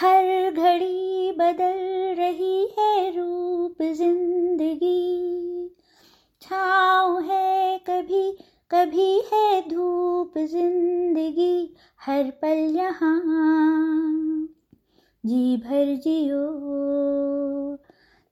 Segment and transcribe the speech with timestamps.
[0.00, 1.78] हर घड़ी बदल
[2.14, 5.68] रही है रूप ज़िंदगी।
[6.42, 8.30] छाँव है कभी
[8.70, 13.18] कभी है धूप ज़िंदगी, हर पल यहाँ।
[15.24, 16.46] जी भर जियो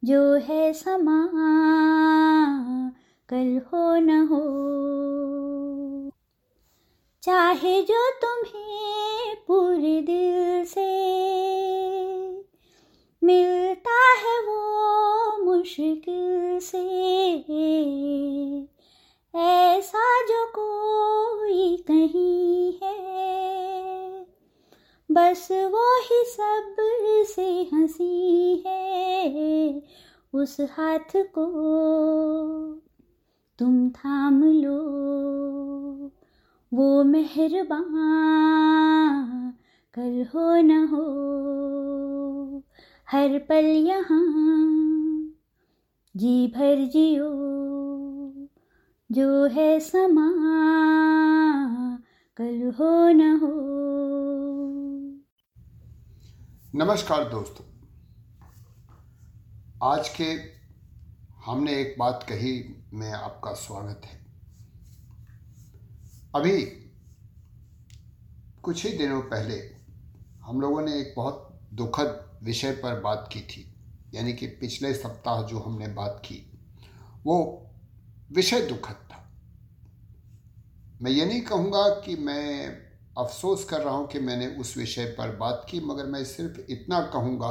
[0.03, 1.21] जो है समा,
[3.29, 4.45] कल हो न हो।
[7.23, 11.26] चाहे जो तुम्हें पूरे दिल से
[13.27, 16.83] मिलता है वो मुश्किल से।
[19.39, 24.27] ऐसा जो कोई कहीं है।
[25.11, 29.83] बस वो ही सबसे हँसी है
[30.35, 31.47] उस हाथ को।
[33.59, 34.79] तुम थाम लो
[36.75, 39.53] वो मेहरबान,
[39.95, 41.05] कल हो न हो।
[43.11, 44.27] हर पल यहाँ।
[46.17, 47.29] जी भर जियो,
[49.13, 50.29] जो है समा।
[52.37, 53.53] कल हो न हो।
[56.75, 57.65] नमस्कार दोस्तों।
[59.93, 60.37] आज के
[61.47, 64.27] हमने एक बात कही, में आपका स्वागत है।
[66.35, 66.63] अभी
[68.63, 69.77] कुछ ही दिनों पहले
[70.43, 73.75] हम लोगों ने एक बहुत दुखद विषय पर बात की थी,
[74.15, 76.43] यानी कि पिछले सप्ताह जो हमने बात की,
[77.25, 77.67] वो
[78.33, 79.23] विषय दुखद था।
[81.03, 82.69] मैं ये नहीं कहूँगा कि मैं
[83.19, 87.01] अफसोस कर रहा हूँ कि मैंने उस विषय पर बात की, मगर मैं सिर्फ़ इतना
[87.01, 87.51] कहूँगा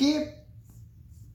[0.00, 0.12] कि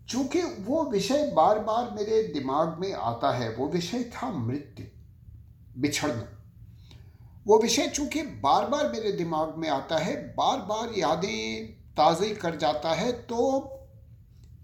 [0.09, 4.85] चूँकि वो विषय बार बार मेरे दिमाग में आता है, वो विषय था मृत्यु
[5.81, 6.29] बिछड़ना
[7.47, 12.55] वो विषय चूँकि बार बार मेरे दिमाग में आता है बार बार यादें ताज़ी कर
[12.55, 13.69] जाता है तो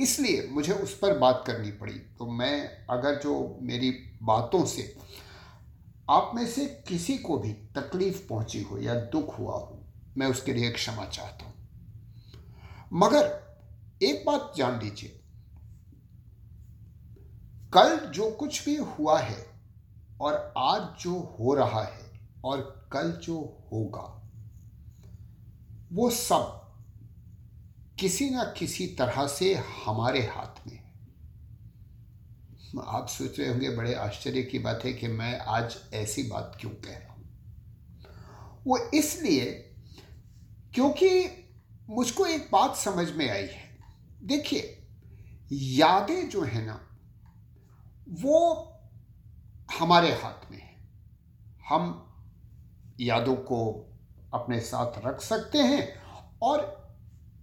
[0.01, 3.89] इसलिए मुझे उस पर बात करनी पड़ी। तो मैं, अगर जो मेरी
[4.23, 4.95] बातों से
[6.09, 9.79] आप में से किसी को भी तकलीफ़ पहुँची हो या दुख हुआ हो,
[10.17, 11.53] मैं उसके लिए क्षमा चाहता हूँ।
[12.93, 13.25] मगर
[14.03, 15.19] एक बात जान लीजिए,
[17.73, 19.45] कल जो कुछ भी हुआ है
[20.21, 22.09] और आज जो हो रहा है
[22.45, 22.61] और
[22.93, 23.37] कल जो
[23.71, 24.05] होगा,
[25.93, 26.58] वो सब
[27.99, 29.55] किसी ना किसी तरह से
[29.85, 30.79] हमारे हाथ में।
[32.87, 36.71] आप सोच रहे होंगे, बड़े आश्चर्य की बात है कि मैं आज ऐसी बात क्यों
[36.71, 37.29] कह रहा हूँ?
[38.67, 39.45] वो इसलिए
[40.73, 41.27] क्योंकि
[41.89, 43.79] मुझको एक बात समझ में आई है।
[44.23, 44.87] देखिए,
[45.51, 46.87] यादें जो है ना,
[48.09, 48.55] वो
[49.79, 50.89] हमारे हाथ में है।
[51.69, 52.13] हम
[52.99, 53.89] यादों को
[54.33, 55.93] अपने साथ रख सकते हैं
[56.41, 56.78] और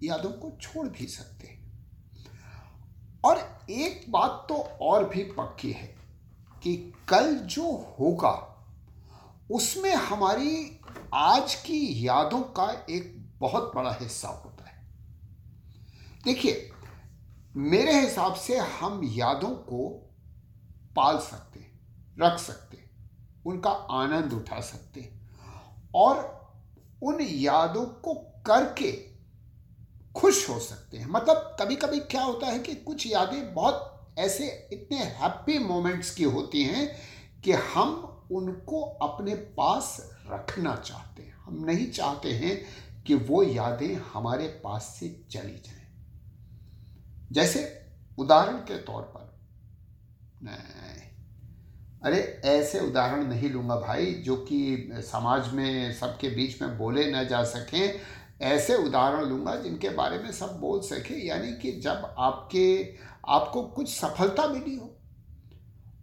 [0.03, 1.57] यादों को छोड़ भी सकते हैं।
[3.25, 5.97] और एक बात तो और भी पक्की है
[6.63, 8.53] कि कल जो होगा,
[9.51, 10.81] उसमें हमारी
[11.15, 14.87] आज की यादों का एक बहुत बड़ा हिस्सा होता है।
[16.25, 16.71] देखिए,
[17.57, 19.89] मेरे हिसाब से हम यादों को
[20.97, 21.67] पाल सकते
[22.19, 22.91] रख सकते
[23.47, 25.13] उनका आनंद उठा सकते
[25.95, 26.37] और
[27.03, 28.15] उन यादों को
[28.47, 29.06] करके
[30.17, 34.69] खुश हो सकते हैं। मतलब कभी कभी क्या होता है कि कुछ यादें बहुत ऐसे
[34.73, 36.97] इतने हैप्पी मोमेंट्स की होती हैं
[37.45, 37.89] कि हम
[38.33, 42.65] उनको अपने पास रखना चाहते हैं। हम नहीं चाहते हैं
[43.05, 45.87] कि वो यादें हमारे पास से चली जाएँ।
[47.33, 47.87] जैसे
[48.19, 49.39] उदाहरण के तौर पर,
[50.43, 50.97] नहीं।
[52.03, 57.25] अरे, ऐसे उदाहरण नहीं लूँगा भाई, जो कि समाज में सबके बीच में बोले न
[57.25, 58.01] जा सकें
[58.41, 62.95] ऐसे उदाहरण लूँगा जिनके बारे में सब बोल सके, यानी कि जब आपके,
[63.29, 64.91] आपको कुछ सफलता मिली हो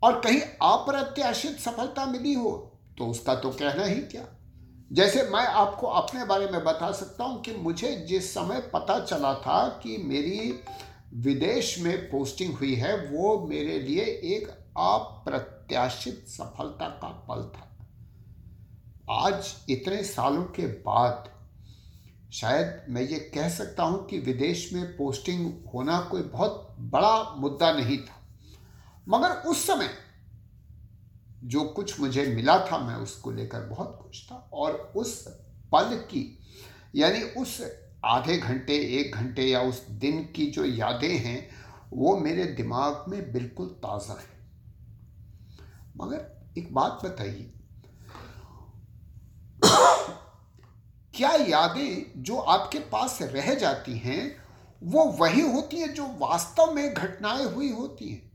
[0.04, 2.52] और कहीं अप्रत्याशित सफलता मिली हो
[2.98, 4.26] तो उसका तो कहना ही क्या?
[4.92, 9.34] जैसे मैं आपको अपने बारे में बता सकता हूँ कि मुझे जिस समय पता चला
[9.36, 10.60] था कि मेरी
[11.14, 14.04] विदेश में पोस्टिंग हुई है, वो मेरे लिए
[14.36, 14.48] एक
[14.78, 17.70] अप्रत्याशित सफलता का पल था।
[19.22, 21.30] आज इतने सालों के बाद
[22.34, 27.72] शायद मैं ये कह सकता हूँ कि विदेश में पोस्टिंग होना कोई बहुत बड़ा मुद्दा
[27.72, 28.22] नहीं था।
[29.08, 29.90] मगर उस समय
[31.44, 35.24] जो कुछ मुझे मिला था, मैं उसको लेकर बहुत खुश था और उस
[35.72, 36.40] पल की,
[36.96, 37.62] यानी उस
[38.06, 41.50] आधे घंटे, एक घंटे या उस दिन की जो यादें हैं,
[41.94, 44.32] वो मेरे दिमाग में बिल्कुल ताज़ा है।
[45.98, 47.52] मगर एक बात बताइए
[51.14, 54.36] क्या यादें जो आपके पास रह जाती हैं,
[54.82, 58.32] वो वही होती हैं जो वास्तव में घटनाएँ हुई होती हैं?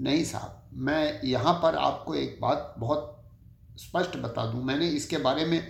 [0.00, 3.12] नहीं साहब, मैं यहाँ पर आपको एक बात बहुत
[3.78, 5.60] स्पष्ट बता दूँ। मैंने इसके बारे में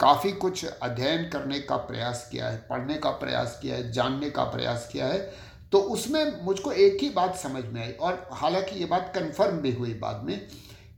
[0.00, 4.44] काफ़ी कुछ अध्ययन करने का प्रयास किया है, पढ़ने का प्रयास किया है, जानने का
[4.44, 5.18] प्रयास किया है
[5.72, 9.72] तो उसमें मुझको एक ही बात समझ में आई और हालाँकि ये बात कंफर्म भी
[9.72, 10.46] हुई बाद में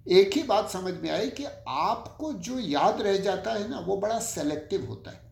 [0.08, 3.96] एक ही बात समझ में आई कि आपको जो याद रह जाता है ना, वो
[3.96, 5.26] बड़ा सेलेक्टिव होता है।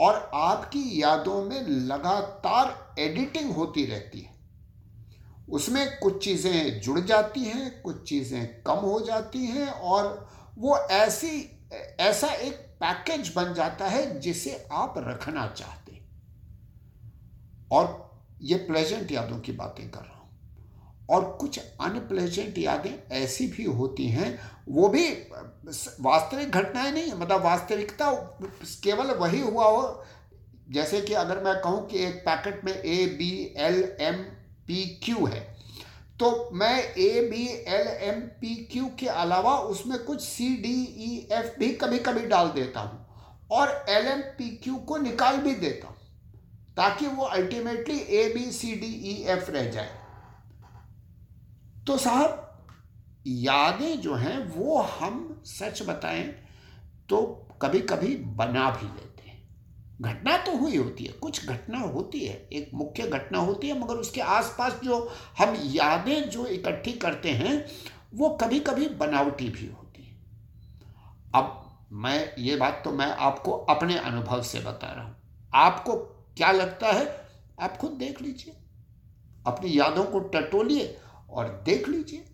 [0.00, 4.30] और आपकी यादों में लगातार एडिटिंग होती रहती है।
[5.48, 10.28] उसमें कुछ चीज़ें जुड़ जाती हैं, कुछ चीज़ें कम हो जाती हैं और
[10.58, 11.30] वो ऐसी,
[12.00, 16.00] ऐसा एक पैकेज बन जाता है जिसे आप रखना चाहते
[17.72, 18.10] और
[18.42, 20.21] ये प्लेजेंट यादों की बातें कर रहा हूँ।
[21.10, 24.38] और कुछ अनप्लेजेंट यादें ऐसी भी होती हैं,
[24.68, 25.06] वो भी
[26.00, 28.10] वास्तविक घटनाएँ नहीं मतलब वास्तविकता
[28.84, 30.04] केवल वही हुआ हो,
[30.70, 34.22] जैसे कि अगर मैं कहूँ कि एक पैकेट में A B L M
[34.66, 35.40] P Q है
[36.20, 41.16] तो मैं A B L M P Q के अलावा उसमें कुछ सी डी ई
[41.32, 43.00] एफ़ भी कभी कभी डाल देता हूँ
[43.52, 45.96] और एल एम पी क्यू को निकाल भी देता हूँ,
[46.76, 49.90] ताकि वो ultimately A B C D E F रह जाए।
[51.86, 52.58] तो साहब,
[53.26, 56.22] यादें जो हैं, वो हम सच बताएँ
[57.08, 57.22] तो
[57.62, 59.42] कभी कभी बना भी लेते हैं।
[60.00, 63.94] घटना तो हुई होती है, कुछ घटना होती है, एक मुख्य घटना होती है, मगर
[63.94, 67.66] उसके आसपास जो हम यादें जो इकट्ठी करते हैं,
[68.14, 70.16] वो कभी कभी बनावटी भी होती है।
[71.34, 75.16] अब मैं, ये बात तो मैं आपको अपने अनुभव से बता रहा हूँ।
[75.54, 75.96] आपको
[76.36, 77.28] क्या लगता है?
[77.60, 78.56] आप खुद देख लीजिए।
[79.46, 80.98] अपनी यादों को टटोलिए
[81.32, 82.24] और देख लीजिए।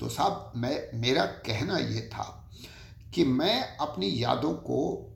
[0.00, 2.50] तो साहब, मैं, मेरा कहना यह था
[3.14, 5.06] कि मैं अपनी यादों को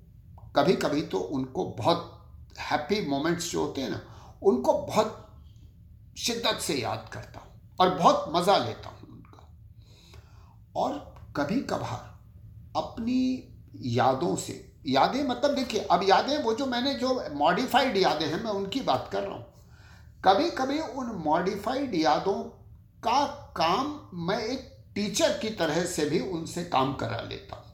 [0.56, 2.10] कभी कभी तो उनको बहुत
[2.60, 4.00] हैप्पी मोमेंट्स जो होते हैं ना,
[4.42, 5.20] उनको बहुत
[6.18, 9.48] शिद्दत से याद करता हूँ और बहुत मज़ा लेता हूँ उनका।
[10.76, 12.12] और कभी कभार
[12.76, 14.52] अपनी यादों से,
[14.86, 19.08] यादें मतलब देखिए, अब यादें वो जो मैंने जो मॉडिफाइड यादें हैं, मैं उनकी बात
[19.12, 19.53] कर रहा हूँ।
[20.24, 22.42] कभी कभी उन मॉडिफाइड यादों
[23.04, 23.24] का
[23.56, 27.64] काम मैं एक टीचर की तरह से भी उनसे काम करा लेता हूँ।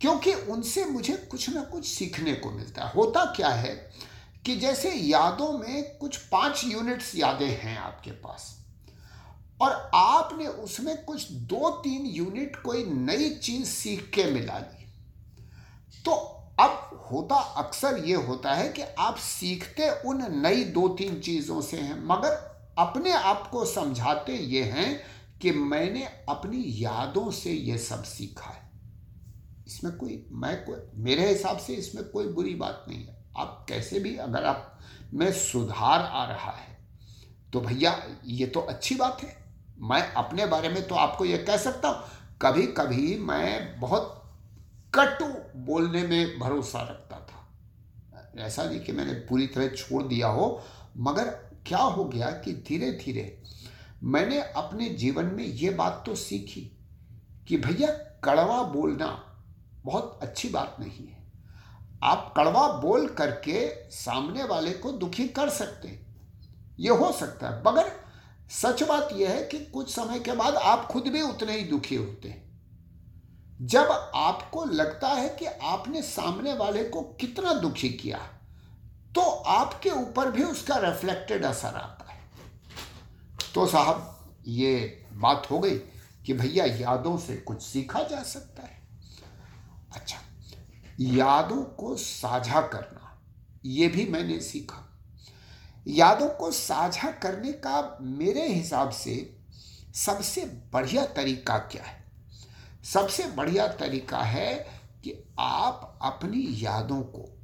[0.00, 3.90] क्योंकि उनसे मुझे कुछ ना कुछ सीखने को मिलता है। होता क्या है
[4.44, 8.66] कि जैसे यादों में कुछ पाँच यूनिट्स यादें हैं आपके पास
[9.60, 14.86] और आपने उसमें कुछ दो तीन यूनिट कोई नई चीज़ सीख के मिला ली
[16.04, 16.29] तो
[16.60, 21.76] अब होता अक्सर ये होता है कि आप सीखते उन नई दो तीन चीज़ों से
[21.76, 22.32] हैं, मगर
[22.78, 25.00] अपने आप को समझाते ये हैं
[25.40, 28.68] कि मैंने अपनी यादों से ये सब सीखा है।
[29.66, 34.00] इसमें कोई, मैं कोई, मेरे हिसाब से इसमें कोई बुरी बात नहीं है। आप कैसे
[34.00, 34.78] भी, अगर आप,
[35.14, 36.78] में सुधार आ रहा है
[37.52, 39.36] तो भैया, ये तो अच्छी बात है।
[39.80, 42.04] मैं अपने बारे में तो आपको ये कह सकता हूँ।
[42.42, 44.16] कभी कभी मैं बहुत
[44.94, 50.62] कटु बोलने में भरोसा रखता था। ऐसा नहीं कि मैंने पूरी तरह छोड़ दिया हो,
[50.96, 51.24] मगर
[51.66, 53.42] क्या हो गया कि धीरे धीरे
[54.02, 56.60] मैंने अपने जीवन में ये बात तो सीखी
[57.48, 57.88] कि भैया,
[58.24, 59.06] कड़वा बोलना
[59.84, 61.18] बहुत अच्छी बात नहीं है।
[62.02, 66.06] आप कड़वा बोल करके सामने वाले को दुखी कर सकते हैं।
[66.80, 67.92] ये हो सकता है, मगर
[68.50, 71.96] सच बात यह है कि कुछ समय के बाद आप खुद भी उतने ही दुखी
[71.96, 72.49] होते हैं।
[73.60, 78.18] जब आपको लगता है कि आपने सामने वाले को कितना दुखी किया
[79.14, 82.20] तो आपके ऊपर भी उसका रिफ्लेक्टेड असर आता है।
[83.54, 85.76] तो साहब, ये बात हो गई
[86.26, 88.78] कि भैया यादों से कुछ सीखा जा सकता है।
[89.94, 90.18] अच्छा
[91.00, 93.20] यादों को साझा करना,
[93.64, 94.86] ये भी मैंने सीखा।
[95.86, 99.14] यादों को साझा करने का मेरे हिसाब से
[99.94, 101.99] सबसे बढ़िया तरीका क्या है?
[102.84, 104.54] सबसे बढ़िया तरीका है
[105.04, 107.38] कि आप अपनी यादों को,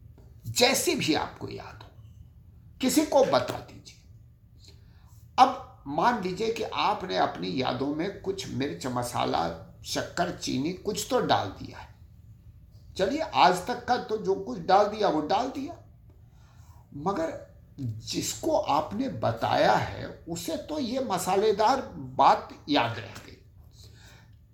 [0.46, 1.88] जैसे भी आपको याद हो,
[2.80, 3.96] किसी को बता दीजिए।
[5.38, 11.20] अब मान लीजिए कि आपने अपनी यादों में कुछ मिर्च, मसाला, शक्कर, चीनी, कुछ तो
[11.20, 11.94] डाल दिया है।
[12.96, 15.74] चलिए, आज तक का तो जो कुछ डाल दिया, वो डाल दिया।
[16.94, 23.25] मगर जिसको आपने बताया है, उसे तो ये मसालेदार बात याद रह।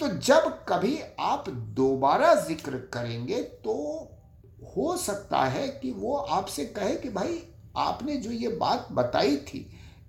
[0.02, 3.74] तो जब कभी आप दोबारा ज़िक्र करेंगे तो
[4.76, 7.38] हो सकता है कि वो आपसे कहे कि भाई,
[7.76, 9.66] आपने जो ये बात बताई थी,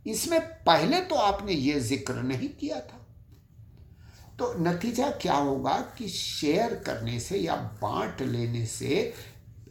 [0.08, 3.00] इसमें पहले तो आपने ये ज़िक्र नहीं किया था।
[4.40, 9.14] तो नतीजा क्या होगा कि शेयर करने से या बांट लेने से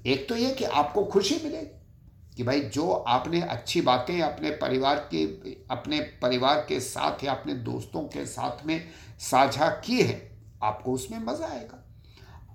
[0.06, 1.80] एक तो ये कि आपको खुशी मिलेगी
[2.36, 5.24] कि भाई, जो आपने अच्छी बातें अपने परिवार के,
[5.70, 8.80] अपने परिवार के साथ या अपने दोस्तों के साथ में
[9.30, 11.88] साझा की है, आपको उसमें मज़ा आएगा।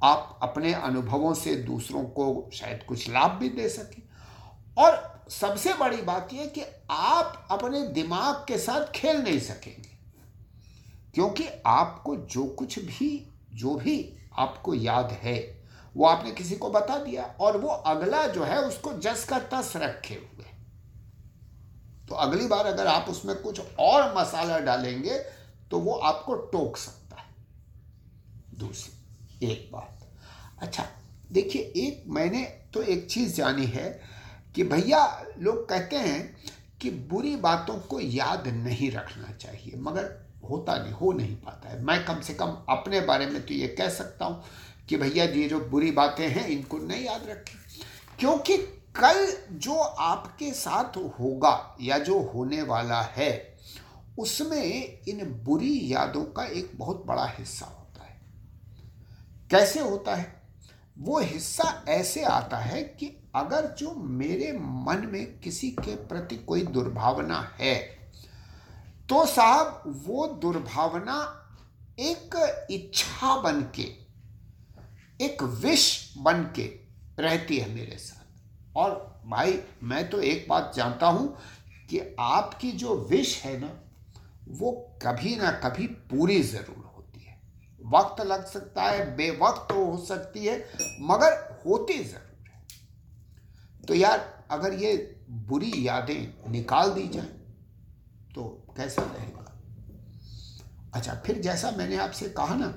[0.03, 4.03] आप अपने अनुभवों से दूसरों को शायद कुछ लाभ भी दे सकें।
[4.77, 9.89] और सबसे बड़ी बात यह कि आप अपने दिमाग के साथ खेल नहीं सकेंगे।
[11.13, 15.63] क्योंकि आपको जो कुछ भी, जो भी आपको याद है,
[15.95, 19.73] वो आपने किसी को बता दिया और वो अगला जो है उसको जस का तस
[19.75, 20.45] रखे हुए।
[22.09, 25.36] तो अगली बार अगर आप उसमें कुछ और मसाला डालेंगे
[25.71, 27.35] तो वो आपको टोक सकता है।
[28.59, 29.99] दूसरी, एक बात।
[30.59, 30.85] अच्छा
[31.31, 34.01] देखिए, एक, मैंने तो एक चीज़ जानी है
[34.55, 36.37] कि भैया, लोग कहते हैं
[36.81, 41.83] कि बुरी बातों को याद नहीं रखना चाहिए, मगर होता नहीं, हो नहीं पाता है।
[41.83, 44.43] मैं कम से कम अपने बारे में तो ये कह सकता हूँ
[44.89, 47.55] कि भैया ये जो बुरी बातें हैं, इनको नहीं याद रखें।
[48.19, 48.57] क्योंकि
[48.95, 53.56] कल जो आपके साथ होगा या जो होने वाला है
[54.17, 58.19] उसमें इन बुरी यादों का एक बहुत बड़ा हिस्सा होता है।
[59.51, 60.35] कैसे होता है?
[60.97, 66.61] वो हिस्सा ऐसे आता है कि अगर जो मेरे मन में किसी के प्रति कोई
[66.63, 67.75] दुर्भावना है
[69.09, 71.19] तो साहब वो दुर्भावना
[71.99, 72.35] एक
[72.71, 73.83] इच्छा बन के
[75.19, 76.65] एक विष बन के
[77.19, 81.37] रहती है मेरे साथ। और भाई, मैं तो एक बात जानता हूँ
[81.89, 83.69] कि आपकी जो विष है ना
[84.51, 87.39] वो कभी ना कभी पूरी ज़रूर होती है।
[87.85, 90.57] वक्त लग सकता है, बेवक्त हो सकती है,
[91.01, 91.33] मगर
[91.65, 94.95] होती ज़रूर है। तो यार, अगर ये
[95.29, 97.35] बुरी यादें निकाल दी जाए
[98.35, 98.43] तो
[98.77, 99.43] कैसा रहेगा?
[100.93, 102.67] अच्छा फिर जैसा मैंने आपसे कहा ना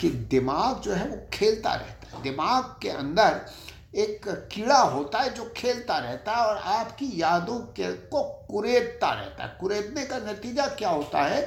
[0.00, 3.40] कि दिमाग जो है वो खेलता रहता है। दिमाग के अंदर
[3.96, 9.44] एक कीड़ा होता है जो खेलता रहता है और आपकी यादों के को कुरेदता रहता
[9.44, 11.42] है। कुरेदने का नतीजा क्या होता है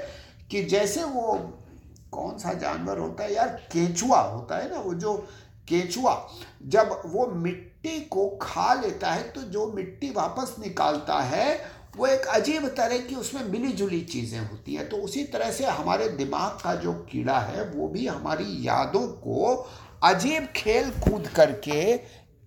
[0.52, 1.34] कि जैसे वो
[2.12, 3.48] कौन सा जानवर होता है यार?
[3.72, 5.14] केंचुआ होता है ना वो जो
[5.68, 6.16] केंचुआ,
[6.66, 12.26] जब वो मिट्टी को खा लेता है तो जो मिट्टी वापस निकालता है, वो एक
[12.28, 16.60] अजीब तरह की उसमें मिली जुली चीज़ें होती हैं। तो उसी तरह से हमारे दिमाग
[16.64, 19.68] का जो कीड़ा है, वो भी हमारी यादों को
[20.04, 21.96] अजीब खेल कूद करके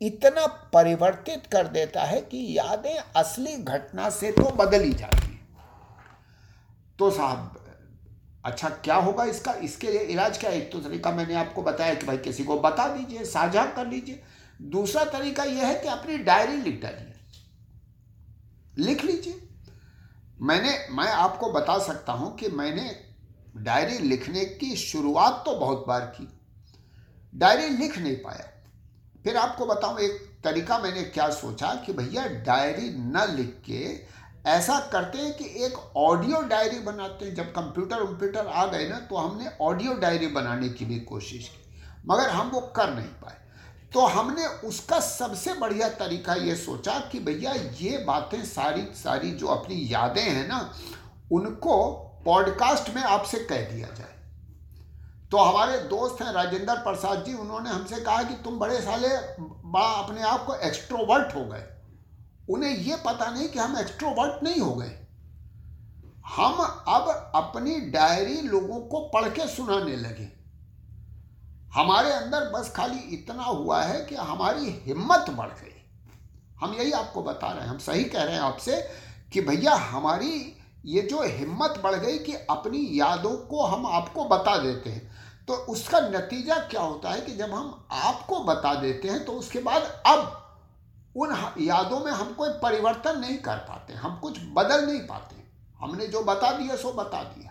[0.02, 5.49] इतना परिवर्तित कर देता है कि यादें असली घटना से तो बदल जाती हैं।
[6.99, 7.59] तो साहब
[8.44, 9.52] अच्छा क्या होगा इसका?
[9.52, 10.56] इसके लिए इलाज क्या है?
[10.56, 14.23] एक तो तरीका मैंने आपको बताया कि भाई किसी को बता दीजिए, साझा कर लीजिए।
[14.62, 17.14] दूसरा तरीका यह है कि अपनी डायरी लिख डालिए।
[18.78, 19.49] लिख लीजिए।
[20.40, 23.04] मैंने, मैं आपको बता सकता हूँ कि मैंने
[23.56, 26.28] डायरी लिखने की शुरुआत तो बहुत बार की।
[27.35, 28.49] डायरी लिख नहीं पाया।
[29.25, 33.83] फिर आपको बताऊँ एक तरीका मैंने क्या सोचा कि भैया डायरी न लिख के
[34.50, 38.99] ऐसा करते हैं कि एक ऑडियो डायरी बनाते हैं। जब कंप्यूटर वम्प्यूटर आ गए ना
[39.00, 43.37] तो हमने ऑडियो डायरी बनाने की भी कोशिश की, मगर हम वो कर नहीं पाए।
[43.95, 49.47] तो हमने उसका सबसे बढ़िया तरीका ये सोचा कि भैया ये बातें सारी सारी जो
[49.47, 50.59] अपनी यादें हैं ना,
[51.33, 51.91] उनको
[52.25, 54.14] पॉडकास्ट में आपसे कह दिया जाए।
[55.32, 59.08] तो हमारे दोस्त हैं राजेंद्र प्रसाद जी, उन्होंने हमसे कहा कि तुम बड़े साले,
[59.42, 61.64] बड़ा अपने आप को एक्स्ट्रोवर्ट हो गए।
[62.50, 65.06] उन्हें ये पता नहीं कि हम एक्स्ट्रोवर्ट नहीं हो गए।
[66.26, 66.54] हम
[66.88, 70.28] अब अपनी डायरी लोगों को पढ़ के सुनाने लगे।
[71.74, 75.90] हमारे अंदर बस खाली इतना हुआ है कि हमारी हिम्मत बढ़ गई।
[76.60, 78.90] हम यही आपको बता रहे हैं। हम सही कह रहे हैं आपसे
[79.32, 84.56] कि भैया, हमारी ये जो हिम्मत बढ़ गई कि अपनी यादों को हम आपको बता
[84.58, 85.10] देते हैं
[85.46, 89.58] तो उसका नतीजा क्या होता है कि जब हम आपको बता देते हैं तो उसके
[89.58, 90.38] बाद अब
[91.16, 95.36] उन यादों में हम कोई परिवर्तन नहीं कर पाते, हम कुछ बदल नहीं पाते।
[95.80, 97.50] हमने जो बता दिया, सो बता दिया।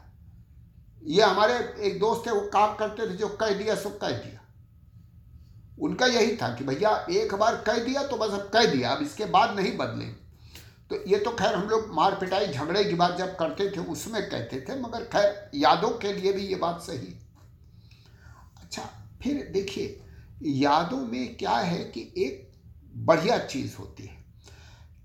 [1.08, 1.54] ये हमारे
[1.88, 4.40] एक दोस्त थे, वो काम करते थे, जो कह दिया, सो कह दिया।
[5.80, 9.02] उनका यही था कि भैया, एक बार कह दिया तो बस अब कह दिया, अब
[9.02, 10.06] इसके बाद नहीं बदले
[10.92, 14.22] तो ये तो खैर हम लोग मार पिटाई झगड़े की बात जब करते थे, उसमें
[14.30, 17.14] कहते थे, मगर खैर यादों के लिए भी ये बात सही।
[18.64, 18.82] अच्छा
[19.22, 20.02] फिर देखिए,
[20.44, 22.50] यादों में क्या है कि एक
[22.98, 24.18] बढ़िया चीज़ होती है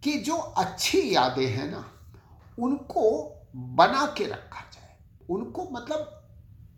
[0.02, 1.85] कि जो अच्छी यादें हैं ना,
[2.59, 3.05] उनको
[3.57, 4.97] बना के रखा जाए।
[5.31, 6.12] उनको मतलब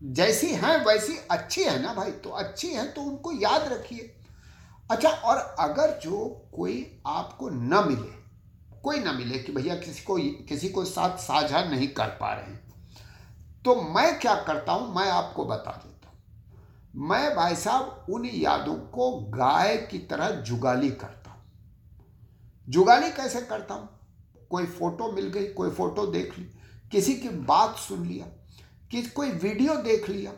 [0.03, 4.15] जैसी हैं, वैसी अच्छी है ना भाई तो अच्छी है तो उनको याद रखिए।
[4.91, 8.18] अच्छा और अगर जो कोई आपको न मिले
[8.85, 12.45] कोई ना मिले कि भैया किसी को किसी को साथ साझा नहीं कर पा रहे
[12.45, 12.69] हैं।
[13.65, 14.95] तो मैं क्या करता हूँ?
[14.97, 16.19] मैं आपको बता देता हूँ।
[17.09, 21.41] मैं भाई साहब उन यादों को गाय की तरह जुगाली करता हूँ।
[22.69, 23.89] जुगाली कैसे करता हूँ?
[24.51, 26.45] कोई फ़ोटो मिल गई, कोई फ़ोटो देख ली,
[26.91, 28.27] किसी की बात सुन लिया,
[28.91, 30.33] कि कोई वीडियो देख लिया।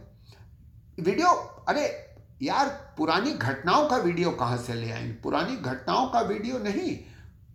[1.01, 1.29] वीडियो,
[1.69, 5.13] अरे यार, पुरानी घटनाओं का वीडियो कहाँ से ले आएँगे?
[5.13, 7.10] पुरानी घटनाओं का वीडियो नहीं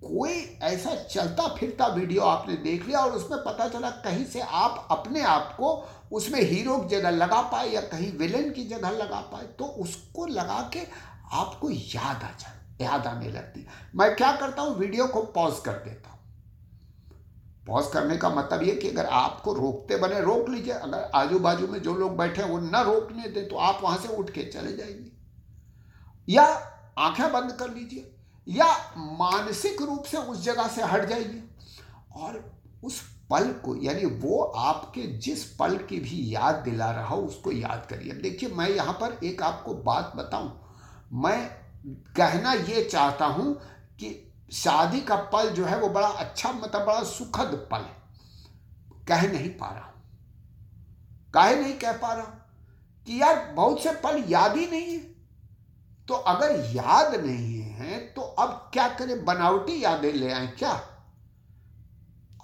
[0.05, 0.33] कोई
[0.63, 5.21] ऐसा चलता फिरता वीडियो आपने देख लिया और उसमें पता चला कहीं से आप अपने
[5.25, 5.71] आप को
[6.12, 10.25] उसमें हीरो की जगह लगा पाए या कहीं विलेन की जगह लगा पाए तो उसको
[10.25, 10.79] लगा के
[11.33, 15.83] आपको याद आ जाए, याद आने लगती। मैं क्या करता हूँ, वीडियो को पॉज कर
[15.85, 16.19] देता हूँ।
[17.67, 21.67] पॉज करने का मतलब ये कि अगर आपको रोकते बने, रोक लीजिए। अगर आजू बाजू
[21.67, 24.43] में जो लोग बैठे हैं, वो न रोकने दे तो आप वहाँ से उठ के
[24.43, 25.12] चले जाइए।
[26.29, 26.43] या
[27.00, 28.12] आँखें बंद कर लीजिए।
[28.48, 31.44] या मानसिक रूप से उस जगह से हट जाइए।
[32.16, 37.18] और उस पल को, यानी वो आपके जिस पल की भी याद दिला रहा हो,
[37.18, 40.62] उसको याद करिए। देखिए, मैं यहाँ पर एक आपको बात बताऊँ।
[41.14, 41.50] मैं
[42.18, 43.54] कहना ये चाहता हूँ
[44.00, 48.04] कि शादी का पल जो है, वो बड़ा अच्छा मतलब बड़ा सुखद पल है।
[49.08, 49.92] कह नहीं पा रहा
[51.34, 52.25] काहे नहीं, कह पा रहा
[53.08, 55.00] कि यार, बहुत से पल याद ही नहीं है।
[56.08, 59.25] तो अगर याद नहीं है तो अब क्या करें?
[59.25, 60.82] बनावटी यादें ले आए क्या?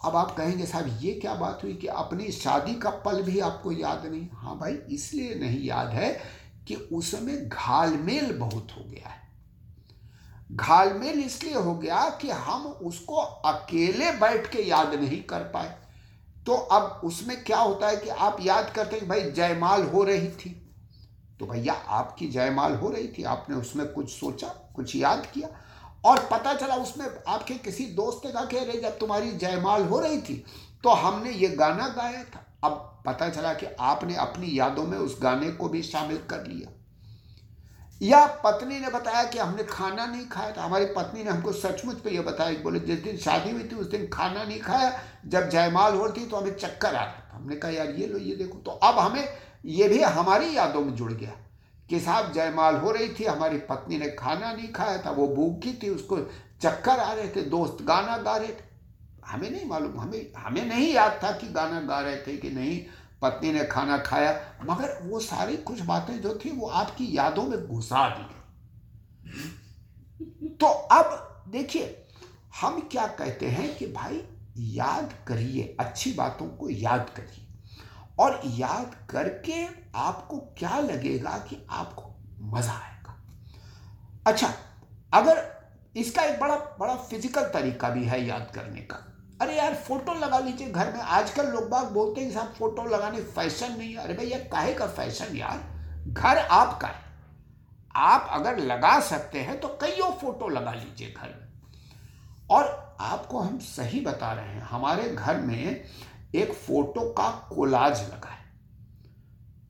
[0.05, 3.71] अब आप कहेंगे, साहब, ये क्या बात हुई कि अपनी शादी का पल भी आपको
[3.71, 4.27] याद नहीं?
[4.33, 6.21] हाँ भाई, इसलिए नहीं याद है
[6.67, 9.21] कि उसमें घालमेल बहुत हो गया है।
[10.51, 15.77] घालमेल इसलिए हो गया कि हम उसको अकेले बैठ के याद नहीं कर पाए।
[16.45, 20.27] तो अब उसमें क्या होता है कि आप याद करते हैं भाई, जयमाल हो रही
[20.27, 20.60] थी।
[21.41, 25.47] तो भैया आपकी जयमाल हो रही थी, आपने उसमें कुछ सोचा, कुछ याद किया?
[26.05, 29.99] और पता चला उसमें आपके किसी दोस्त ने कहा कि अरे जब तुम्हारी जयमाल हो
[29.99, 30.35] रही थी
[30.83, 35.17] तो हमने ये गाना गाया था। अब पता चला कि आपने अपनी यादों में उस
[35.21, 36.71] गाने को भी शामिल कर लिया।
[38.01, 41.97] या पत्नी ने बताया कि हमने खाना नहीं खाया था। हमारी पत्नी ने हमको सचमुच
[41.97, 44.91] पे ये बताया, बोले, जिस दिन शादी हुई थी, उस दिन खाना नहीं खाया,
[45.25, 48.17] जब जयमाल हो थी तो हमें चक्कर आ रहा था। हमने कहा, यार, ये लो,
[48.19, 51.31] ये देखो। तो अब हमें ये भी हमारी यादों में जुड़ गया।
[51.89, 55.79] कि साहब, जयमाल हो रही थी, हमारी पत्नी ने खाना नहीं खाया था, वो भूखी
[55.83, 56.19] थी, उसको
[56.61, 58.71] चक्कर आ रहे थे, दोस्त गाना गा रहे थे।
[59.25, 62.85] हमें नहीं मालूम, हमें हमें नहीं याद था कि गाना गा रहे थे कि नहीं,
[63.21, 67.67] पत्नी ने खाना खाया। मगर वो सारी कुछ बातें जो थी, वो आपकी यादों में
[67.67, 68.37] घुसा दी गई।
[70.50, 72.07] तो अब देखिए,
[72.61, 74.24] हम क्या कहते हैं कि भाई,
[74.57, 77.40] याद करिए, अच्छी बातों को याद करिए।
[78.19, 79.63] और याद करके
[79.97, 82.13] आपको क्या लगेगा कि आपको
[82.53, 83.15] मज़ा आएगा।
[84.27, 84.53] अच्छा
[85.13, 85.43] अगर
[85.95, 88.97] इसका एक बड़ा बड़ा फ़िज़िकल तरीका भी है याद करने का।
[89.41, 93.21] अरे यार फ़ोटो लगा लीजिए घर में। आजकल लोग बाग बोलते हैं, साहब फ़ोटो लगाने
[93.21, 95.63] फ़ैशन नहीं है। अरे भैया, काहे का फ़ैशन यार?
[96.07, 97.09] घर आपका है।
[97.95, 101.50] आप अगर लगा सकते हैं तो कईयों फ़ोटो लगा लीजिए घर में।
[102.50, 105.83] और आपको हम सही बता रहे हैं, हमारे घर में
[106.33, 108.39] एक फ़ोटो का कोलाज लगा है।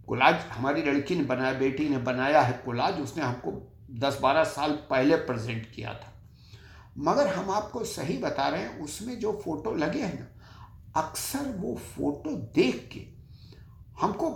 [0.08, 3.52] कोलाज हमारी लड़की ने बनाया, बेटी ने बनाया है कोलाज, उसने हमको
[4.00, 6.12] दस बारह साल पहले प्रेजेंट किया था।
[7.00, 10.28] मगर हम आपको सही बता रहे हैं, उसमें जो फ़ोटो लगे हैं ना,
[11.02, 13.06] अक्सर वो फ़ोटो देख के
[14.02, 14.30] हमको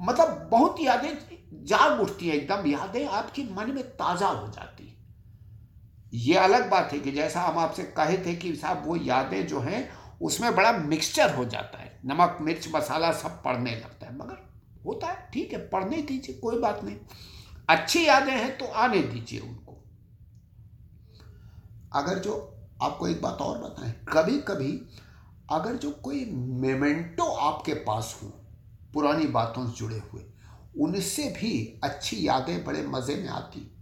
[0.00, 1.18] मतलब बहुत यादें
[1.64, 4.90] जाग उठती है, एकदम यादें आपके मन में ताज़ा हो जाती है।
[6.14, 9.60] ये अलग बात है कि जैसा हम आपसे कहे थे कि साहब, वो यादें जो
[9.60, 9.88] हैं
[10.22, 14.50] उसमें बड़ा मिक्सचर हो जाता है। नमक, मिर्च, मसाला सब पड़ने लगता है, मगर
[14.86, 16.96] होता है, ठीक है पढ़ने दीजिए, कोई बात नहीं।
[17.68, 19.84] अच्छी यादें हैं तो आने दीजिए उनको।
[21.92, 24.88] अगर जो आपको एक बात और बताएँ कभी कभी
[25.50, 28.28] अगर जो कोई मेमेंटो आपके पास हो,
[28.94, 30.22] पुरानी बातों से जुड़े हुए,
[30.78, 33.76] उनसे भी अच्छी यादें बड़े मज़े में आती।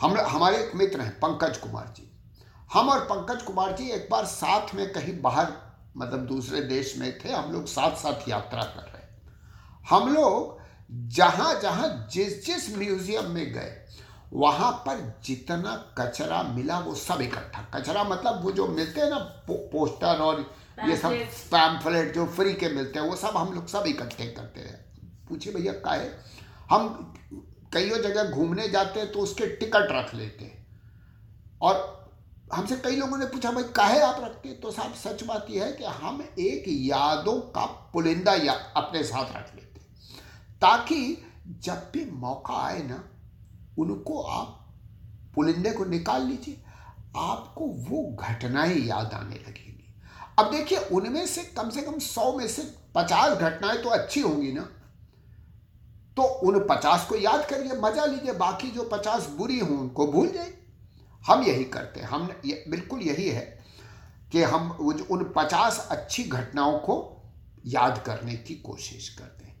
[0.00, 2.15] हम, हमारे एक मित्र हैं, पंकज कुमार जी।
[2.70, 5.52] हम और पंकज कुमार जी एक बार साथ में कहीं बाहर
[5.96, 9.04] मतलब दूसरे देश में थे हम लोग साथ साथ यात्रा कर रहे
[9.88, 10.58] हम लोग
[11.08, 13.72] जहाँ जहाँ जिस जिस म्यूज़ियम में गए
[14.32, 19.18] वहाँ पर जितना कचरा मिला वो सब इकट्ठा। कचरा मतलब वो जो मिलते हैं ना
[19.18, 20.40] पो, पोस्टर और
[20.88, 21.10] ये सब
[21.50, 24.84] पैम्फलेट जो फ्री के मिलते हैं वो सब हम लोग सब इकट्ठे करते हैं।
[25.28, 26.10] पूछे भैया का है?
[26.70, 27.14] हम
[27.72, 30.66] कई जगह घूमने जाते हैं तो उसके टिकट रख लेते हैं।
[31.62, 31.95] और
[32.54, 35.72] हमसे कई लोगों ने पूछा, भाई, काहे आप रखते तो साहब, सच बात यह है
[35.72, 39.80] कि हम एक यादों का पुलिंदा या अपने साथ रख लेते
[40.60, 41.22] ताकि
[41.60, 43.04] जब भी मौका आए ना,
[43.78, 44.74] उनको आप
[45.34, 46.62] पुलिंदे को निकाल लीजिए।
[47.16, 49.94] आपको वो घटनाएँ याद आने लगेंगी।
[50.38, 52.62] अब देखिए, उनमें से कम से कम सौ में से
[52.94, 54.62] पचास घटनाएँ तो अच्छी होंगी ना।
[56.16, 60.28] तो उन पचास को याद करिए, मज़ा लीजिए, बाकी जो पचास बुरी हों, उनको भूल
[60.28, 60.52] जाए
[61.26, 63.44] हम यही करते हैं। हम ये, बिल्कुल यही है
[64.32, 64.70] कि हम
[65.10, 66.96] उन पचास अच्छी घटनाओं को
[67.66, 69.54] याद करने की कोशिश करते हैं।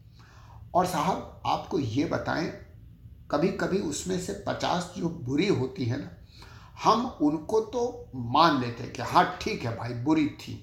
[0.74, 2.46] और साहब आपको ये बताएँ
[3.30, 6.10] कभी कभी उसमें से पचास जो बुरी होती है ना
[6.82, 10.62] हम उनको तो मान लेते हैं कि हाँ ठीक है भाई बुरी थी।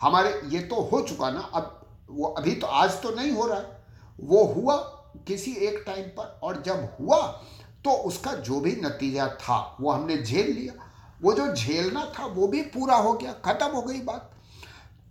[0.00, 1.76] हमारे ये तो हो चुका ना अब
[2.10, 3.78] वो अभी तो आज तो नहीं हो रहा है।
[4.20, 4.76] वो हुआ
[5.26, 7.18] किसी एक टाइम पर और जब हुआ
[7.84, 10.72] तो उसका जो भी नतीजा था, वो हमने झेल लिया।
[11.22, 14.30] वो जो झेलना था, वो भी पूरा हो गया, खत्म हो गई बात।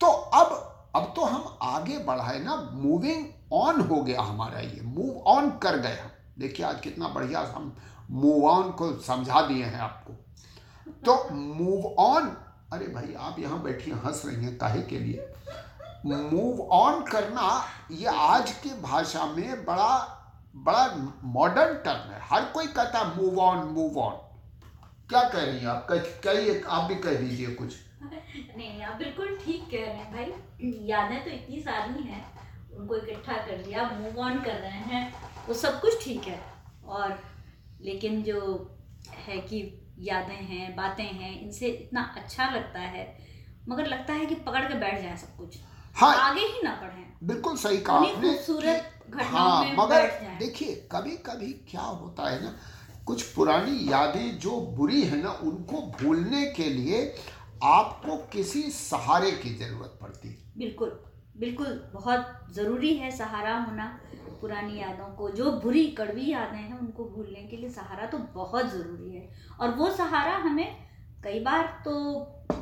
[0.02, 5.22] तो अब अब तो हम आगे बढ़ाए ना मूविंग ऑन हो गया हमारा ये। मूव
[5.22, 7.76] ऑन कर गए हम। देखिए आज कितना बढ़िया हम
[8.12, 10.14] मूव ऑन को समझा दिए हैं आपको।
[11.06, 12.38] तो मूव ऑन
[12.74, 15.34] अरे भाई, आप यहाँ बैठिए, हंस रही हैं काहे के लिए?
[16.06, 20.19] मूव ऑन करना ये आज की भाषा में बड़ा
[20.60, 24.16] बड़ा मॉडर्न टर्म है। हर कोई कहता है मूव ऑन मूव ऑन
[25.10, 25.88] क्या कह रही हैं आप?
[25.92, 27.76] कहिए आप भी कह दीजिए कुछ।
[28.58, 32.26] नहीं आप बिल्कुल ठीक कह रहे हैं भाई। यादें तो इतनी सारी हैं
[32.78, 35.14] उनको इकट्ठा कर लिया मूव ऑन कर रहे हैं
[35.48, 36.40] वो सब कुछ ठीक है।
[36.86, 37.20] और
[37.82, 38.40] लेकिन जो
[39.28, 39.62] है कि
[40.00, 43.18] यादें हैं बातें हैं इनसे इतना अच्छा लगता है
[43.70, 45.58] मगर लगता है कि पकड़ के बैठ जाए सब कुछ।
[45.96, 47.58] हाँ। आगे ही ना बढ़े। बिल्कुल
[49.16, 50.08] हाँ मगर
[50.40, 52.56] देखिए कभी कभी क्या होता है ना
[53.06, 57.02] कुछ पुरानी यादें जो बुरी है ना उनको भूलने के लिए
[57.64, 61.00] आपको किसी सहारे की ज़रूरत पड़ती है। बिल्कुल
[61.38, 63.86] बिल्कुल बहुत ज़रूरी है सहारा होना
[64.42, 68.72] पुरानी यादों को। जो बुरी कड़वी यादें हैं उनको भूलने के लिए सहारा तो बहुत
[68.72, 70.76] ज़रूरी है। और वो सहारा हमें
[71.24, 71.94] कई बार तो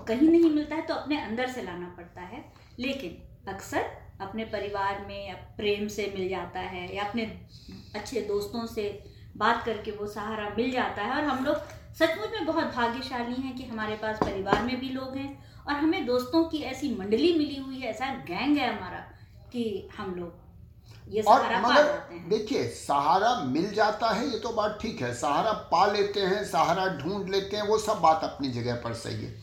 [0.07, 2.43] कहीं नहीं मिलता है तो अपने अंदर से लाना पड़ता है।
[2.79, 3.85] लेकिन अक्सर
[4.21, 7.23] अपने परिवार में प्रेम से मिल जाता है या अपने
[7.95, 9.03] अच्छे दोस्तों से
[9.37, 11.57] बात करके वो सहारा मिल जाता है। और हम लोग
[11.95, 15.29] सचमुच में बहुत भाग्यशाली हैं कि हमारे पास परिवार में भी लोग हैं
[15.67, 18.99] और हमें दोस्तों की ऐसी मंडली मिली हुई है ऐसा गैंग है हमारा
[19.51, 20.45] कि हम लोग
[21.07, 25.51] ये सहारा और मगर देखिए सहारा मिल जाता है ये तो बात ठीक है सहारा
[25.71, 29.33] पा लेते हैं सहारा ढूंढ लेते हैं वो सब बात अपनी जगह पर सही है।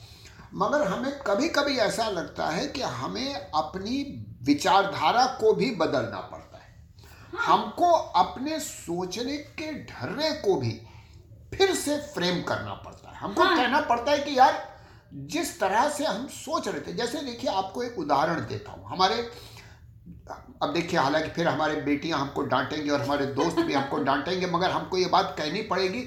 [0.54, 6.58] मगर हमें कभी कभी ऐसा लगता है कि हमें अपनी विचारधारा को भी बदलना पड़ता
[6.58, 6.72] है।
[7.46, 7.90] हमको
[8.22, 10.80] अपने सोचने के ढर्रे को भी
[11.54, 14.62] फिर से फ्रेम करना पड़ता है हमको हाँ। कहना पड़ता है कि यार
[15.32, 19.14] जिस तरह से हम सोच रहे थे जैसे देखिए आपको एक उदाहरण देता हूँ हमारे
[20.62, 24.70] अब देखिए हालाँकि फिर हमारे बेटियाँ हमको डांटेंगे और हमारे दोस्त भी हमको डांटेंगे मगर
[24.70, 26.00] हमको ये बात कहनी पड़ेगी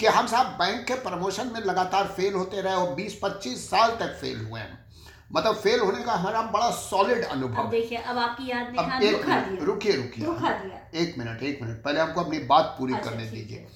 [0.00, 4.16] कि हम साहब बैंक के प्रमोशन में लगातार फेल होते रहे और 20-25 साल तक
[4.20, 4.89] फेल हुए हैं
[5.30, 9.92] मतलब फेल होने का हमारा बड़ा सॉलिड अनुभव देखिए अब आपकी याद अब एक रुकिए
[9.92, 10.24] रुकिए।
[11.02, 13.66] एक मिनट एक मिनट पहले हमको अपनी बात पूरी अच्छा, करने दीजिए।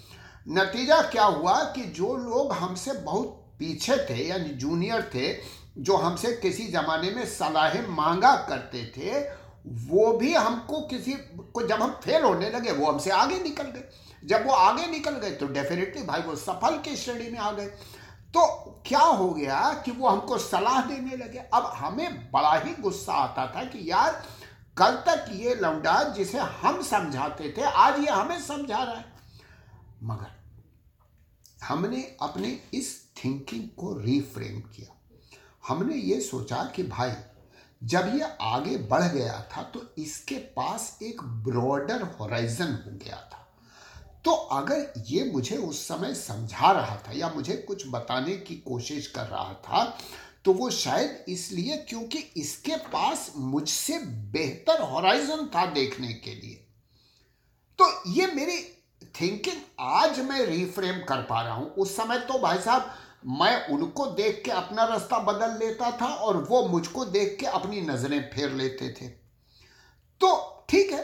[0.49, 5.33] नतीजा क्या हुआ कि जो लोग हमसे बहुत पीछे थे यानी जूनियर थे
[5.79, 9.21] जो हमसे किसी जमाने में सलाहें मांगा करते थे
[9.89, 11.13] वो भी हमको किसी
[11.55, 13.85] को जब हम फेल होने लगे वो हमसे आगे निकल गए।
[14.23, 17.67] जब वो आगे निकल गए तो डेफिनेटली भाई वो सफल की श्रेणी में आ गए।
[18.35, 18.47] तो
[18.87, 21.39] क्या हो गया कि वो हमको सलाह देने लगे?
[21.39, 24.23] अब हमें बड़ा ही गुस्सा आता था कि यार,
[24.77, 29.13] कल तक ये लौंडा जिसे हम समझाते थे, आज ये हमें समझा रहा है।
[30.03, 30.33] मगर
[31.65, 34.95] हमने अपने इस थिंकिंग को रीफ्रेम किया।
[35.69, 37.13] हमने ये सोचा कि भाई,
[37.85, 43.44] जब ये आगे बढ़ गया था तो इसके पास एक ब्रॉडर होराइजन हो गया था।
[44.25, 49.07] तो अगर ये मुझे उस समय समझा रहा था या मुझे कुछ बताने की कोशिश
[49.07, 49.85] कर रहा था
[50.45, 53.99] तो वो शायद इसलिए क्योंकि इसके पास मुझसे
[54.33, 56.55] बेहतर होराइजन था देखने के लिए।
[57.79, 58.59] तो ये मेरी
[59.21, 62.91] थिंकिंग आज मैं रिफ्रेम कर पा रहा हूँ। उस समय तो भाई साहब
[63.41, 67.81] मैं उनको देख के अपना रास्ता बदल लेता था और वो मुझको देख के अपनी
[67.81, 69.09] नज़रें फेर लेते थे।
[70.21, 71.03] तो ठीक है,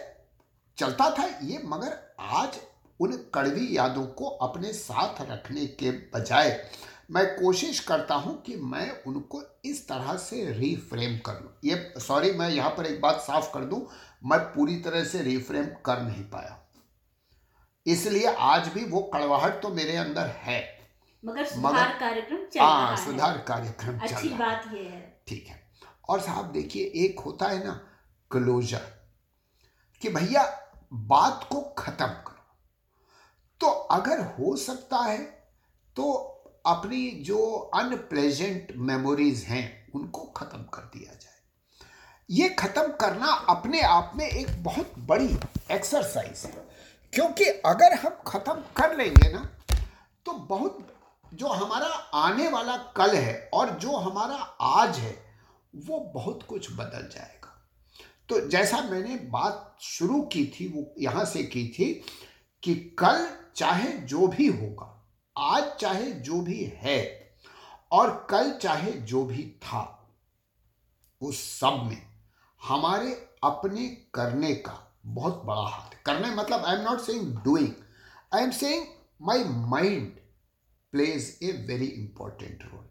[0.78, 2.58] चलता था ये, मगर आज
[3.00, 6.58] उन कड़वी यादों को अपने साथ रखने के बजाय
[7.10, 12.30] मैं कोशिश करता हूँ कि मैं उनको इस तरह से रीफ्रेम कर लूँ। ये सॉरी
[12.32, 13.86] मैं यहाँ पर एक बात साफ़ कर दूँ
[14.24, 16.56] मैं पूरी तरह से रीफ्रेम कर नहीं पाया।
[17.86, 20.60] इसलिए आज भी वो कड़वाहट तो मेरे अंदर है।
[21.24, 25.46] मगर सुधार कार्यक्रम चल रहा हाँ है। सुधार कार्यक्रम अच्छी है। बात ये है। ठीक
[25.46, 25.60] है।
[26.08, 27.72] और साहब देखिए एक होता है ना
[28.30, 28.86] क्लोजर
[30.02, 30.44] कि भैया
[30.92, 32.39] बात को खत्म करो।
[33.60, 35.18] तो अगर हो सकता है
[35.96, 36.12] तो
[36.66, 37.38] अपनी जो
[37.74, 41.38] अनप्लेजेंट मेमोरीज हैं, उनको खत्म कर दिया जाए।
[42.28, 45.28] ये खत्म करना अपने आप में एक बहुत बड़ी
[45.70, 46.68] एक्सरसाइज है।
[47.12, 49.48] क्योंकि अगर हम खत्म कर लेंगे ना
[50.26, 50.86] तो बहुत
[51.32, 55.14] जो हमारा आने वाला कल है और जो हमारा आज है,
[55.76, 57.52] वो बहुत कुछ बदल जाएगा।
[58.28, 61.92] तो जैसा मैंने बात शुरू की थी, वो यहाँ से की थी
[62.62, 67.34] कि कल चाहे जो भी होगा, आज चाहे जो भी है,
[67.92, 70.08] और कल चाहे जो भी था,
[71.22, 72.02] उस सब में
[72.62, 77.72] हमारे अपने करने का बहुत बड़ा हाथ करने मतलब I am not saying doing
[78.34, 78.86] I am saying
[79.22, 80.12] my mind
[80.92, 82.88] plays a very important role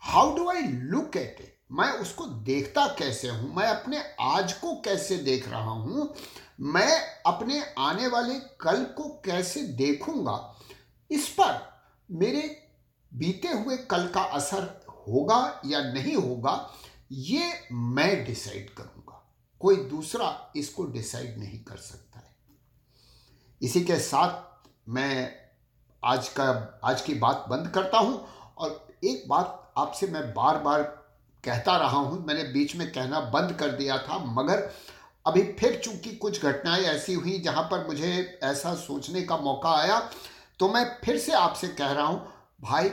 [0.00, 3.56] how do I look at it मैं उसको देखता कैसे हूँ?
[3.56, 6.14] मैं अपने आज को कैसे देख रहा हूँ?
[6.58, 10.54] मैं अपने आने वाले कल को कैसे देखूँगा?
[11.10, 11.60] इस पर
[12.08, 12.42] मेरे
[13.12, 14.64] बीते हुए कल का असर
[15.08, 16.70] होगा या नहीं होगा,
[17.12, 19.22] ये मैं डिसाइड करूँगा।
[19.60, 22.34] कोई दूसरा इसको डिसाइड नहीं कर सकता है।
[23.60, 25.34] इसी के साथ मैं
[26.02, 28.26] आज का, आज की बात बंद करता हूँ
[28.58, 30.82] और एक बात आपसे मैं बार बार
[31.44, 34.70] कहता रहा हूँ। मैंने बीच में कहना बंद कर दिया था, मगर
[35.28, 39.98] अभी फिर चूँकि कुछ घटनाएँ ऐसी हुई जहाँ पर मुझे ऐसा सोचने का मौका आया
[40.60, 42.26] तो मैं फिर से आपसे कह रहा हूँ,
[42.60, 42.90] भाई,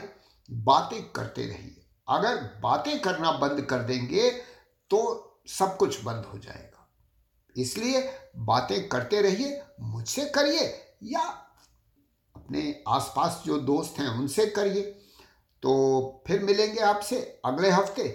[0.48, 4.30] बातें करते रहिए। अगर बातें करना बंद कर देंगे
[4.90, 4.98] तो
[5.48, 6.88] सब कुछ बंद हो जाएगा।
[7.56, 8.00] इसलिए
[8.38, 10.66] बातें करते रहिए, मुझसे करिए,
[11.04, 11.20] या
[12.34, 14.82] अपने आसपास जो दोस्त हैं उनसे करिए।
[15.62, 18.08] तो फिर मिलेंगे आपसे अगले हफ़्ते।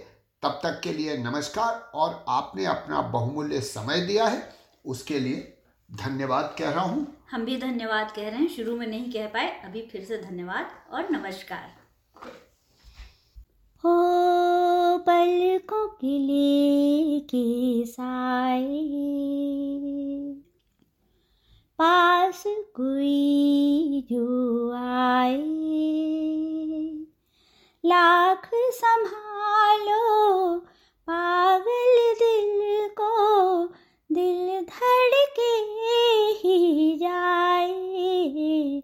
[0.43, 4.53] तब तक के लिए नमस्कार और आपने अपना बहुमूल्य समय दिया है।
[4.85, 5.57] उसके लिए
[5.89, 9.61] धन्यवाद कह रहा हूँ। हम भी धन्यवाद कह रहे हैं। शुरू में नहीं कह पाए
[9.65, 11.69] अभी फिर से धन्यवाद और नमस्कार।
[13.83, 13.93] हो
[14.97, 18.83] पलकों के लेके साए
[21.79, 24.25] पास कोई जो
[24.73, 25.47] आए।
[27.85, 30.59] लाख संभालो,
[31.09, 33.65] पागल दिल को
[34.11, 35.59] दिल धड़के
[36.39, 38.83] ही जाए,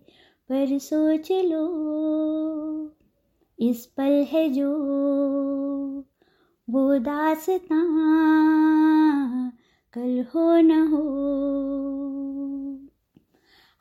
[0.49, 1.67] पर सोच लो,
[3.59, 4.73] इस पल है जो
[6.69, 7.83] वो दासता,
[9.93, 11.03] कल हो न हो।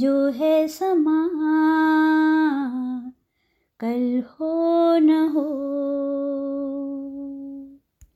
[0.00, 1.28] जो है समा
[3.80, 5.46] कल हो न हो।